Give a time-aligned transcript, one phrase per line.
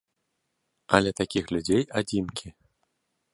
[0.99, 2.47] Але такіх людзей адзінкі.